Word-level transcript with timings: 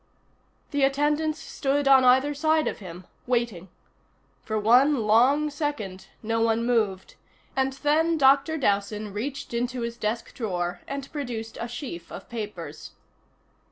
The 0.71 0.81
attendants 0.81 1.37
stood 1.37 1.87
on 1.87 2.03
either 2.03 2.33
side 2.33 2.67
of 2.67 2.79
him, 2.79 3.05
waiting. 3.27 3.69
For 4.41 4.57
one 4.59 5.05
long 5.05 5.51
second 5.51 6.07
no 6.23 6.41
one 6.41 6.65
moved, 6.65 7.13
and 7.55 7.73
then 7.73 8.17
Dr. 8.17 8.57
Dowson 8.57 9.13
reached 9.13 9.53
into 9.53 9.81
his 9.81 9.97
desk 9.97 10.33
drawer 10.33 10.81
and 10.87 11.11
produced 11.11 11.59
a 11.61 11.67
sheaf 11.67 12.11
of 12.11 12.29
papers. 12.29 12.93